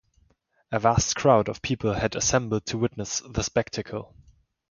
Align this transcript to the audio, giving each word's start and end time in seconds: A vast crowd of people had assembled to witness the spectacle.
A 0.71 0.79
vast 0.79 1.15
crowd 1.15 1.47
of 1.47 1.61
people 1.61 1.93
had 1.93 2.15
assembled 2.15 2.65
to 2.65 2.79
witness 2.79 3.19
the 3.29 3.43
spectacle. 3.43 4.15